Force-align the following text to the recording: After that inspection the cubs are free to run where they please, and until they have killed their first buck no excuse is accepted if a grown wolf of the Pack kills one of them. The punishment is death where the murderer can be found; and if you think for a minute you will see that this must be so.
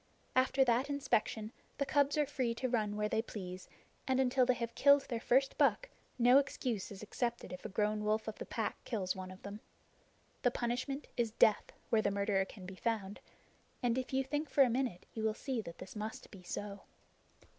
After 0.35 0.65
that 0.65 0.89
inspection 0.89 1.51
the 1.77 1.85
cubs 1.85 2.17
are 2.17 2.25
free 2.25 2.55
to 2.55 2.67
run 2.67 2.95
where 2.95 3.07
they 3.07 3.21
please, 3.21 3.69
and 4.07 4.19
until 4.19 4.47
they 4.47 4.55
have 4.55 4.73
killed 4.73 5.03
their 5.09 5.19
first 5.19 5.59
buck 5.59 5.89
no 6.17 6.39
excuse 6.39 6.89
is 6.91 7.03
accepted 7.03 7.53
if 7.53 7.65
a 7.65 7.69
grown 7.69 8.03
wolf 8.03 8.27
of 8.27 8.39
the 8.39 8.45
Pack 8.47 8.83
kills 8.83 9.15
one 9.15 9.29
of 9.29 9.43
them. 9.43 9.59
The 10.41 10.49
punishment 10.49 11.05
is 11.17 11.29
death 11.29 11.71
where 11.91 12.01
the 12.01 12.09
murderer 12.09 12.45
can 12.45 12.65
be 12.65 12.73
found; 12.73 13.19
and 13.83 13.95
if 13.95 14.11
you 14.11 14.23
think 14.23 14.49
for 14.49 14.63
a 14.63 14.71
minute 14.71 15.05
you 15.13 15.21
will 15.21 15.35
see 15.35 15.61
that 15.61 15.77
this 15.77 15.95
must 15.95 16.31
be 16.31 16.41
so. 16.41 16.81